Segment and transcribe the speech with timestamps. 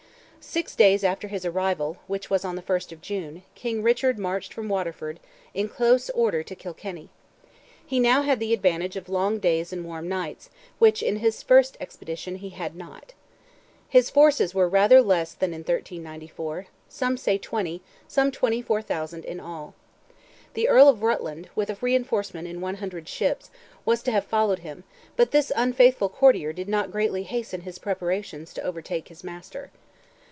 [0.43, 4.53] Six days after his arrival, which was on the 1st of June, King Richard marched
[4.53, 5.19] from Waterford
[5.53, 7.09] "in close order to Kilkenny."
[7.85, 11.77] He had now the advantage of long days and warm nights, which in his first
[11.79, 13.13] expedition he had not.
[13.87, 19.23] His forces were rather less than in 1394; some say twenty, some twenty four thousand
[19.23, 19.73] in all.
[20.55, 23.51] The Earl of Rutland, with a reinforcement in one hundred ships,
[23.85, 24.83] was to have followed him,
[25.15, 29.69] but this unfaithful courtier did not greatly hasten his preparations to overtake his master.